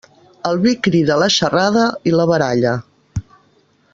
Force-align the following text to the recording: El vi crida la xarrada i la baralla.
El 0.51 0.55
vi 0.63 0.71
crida 0.87 1.17
la 1.25 1.27
xarrada 1.35 1.85
i 2.11 2.15
la 2.17 2.27
baralla. 2.33 2.75